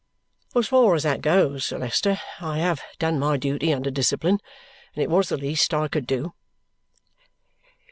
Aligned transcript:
"As 0.55 0.67
far 0.67 0.95
as 0.95 1.03
that 1.03 1.21
goes, 1.21 1.65
Sir 1.65 1.77
Leicester, 1.77 2.19
I 2.39 2.57
have 2.57 2.81
done 2.97 3.19
my 3.19 3.37
duty 3.37 3.71
under 3.71 3.91
discipline, 3.91 4.39
and 4.95 5.03
it 5.03 5.11
was 5.11 5.29
the 5.29 5.37
least 5.37 5.75
I 5.75 5.87
could 5.89 6.07
do." 6.07 6.33